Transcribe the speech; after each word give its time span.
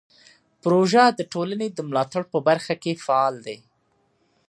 پروژه 0.61 1.05
د 1.11 1.19
ټولنې 1.33 1.67
د 1.71 1.79
ملاتړ 1.89 2.23
په 2.33 2.37
برخه 2.47 2.73
کې 2.83 3.01
فعال 3.05 3.35
دی. 3.45 3.57